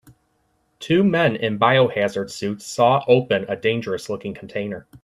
[0.79, 4.87] Two men in biohazard suits saw open a dangerous looking container.